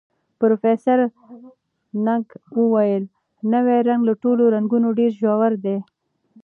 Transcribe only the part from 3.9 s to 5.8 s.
له ټولو رنګونو ډېر ژور دی.